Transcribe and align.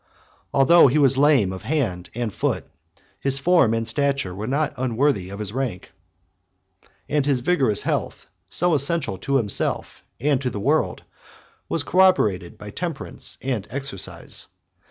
66 0.49 0.49
Although 0.55 0.87
he 0.87 0.97
was 0.97 1.15
lame 1.15 1.53
of 1.53 1.63
a 1.63 1.67
hand 1.67 2.09
and 2.15 2.33
foot, 2.33 2.65
his 3.19 3.37
form 3.37 3.75
and 3.75 3.87
stature 3.87 4.33
were 4.33 4.47
not 4.47 4.73
unworthy 4.75 5.29
of 5.29 5.37
his 5.37 5.53
rank; 5.53 5.91
and 7.07 7.23
his 7.27 7.41
vigorous 7.41 7.83
health, 7.83 8.25
so 8.49 8.73
essential 8.73 9.19
to 9.19 9.35
himself 9.35 10.03
and 10.19 10.41
to 10.41 10.49
the 10.49 10.59
world, 10.59 11.03
was 11.69 11.83
corroborated 11.83 12.57
by 12.57 12.71
temperance 12.71 13.37
and 13.43 13.67
exercise. 13.69 14.47